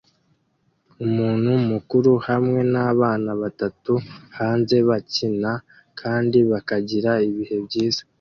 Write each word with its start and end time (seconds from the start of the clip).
Umuntu 1.05 1.51
mukuru 1.69 2.11
hamwe 2.27 2.59
nabana 2.73 3.31
batatu 3.41 3.93
hanze 4.37 4.75
bakina 4.89 5.51
kandi 5.99 6.37
bakagira 6.51 7.11
ibihe 7.29 7.57
byiza 7.65 8.01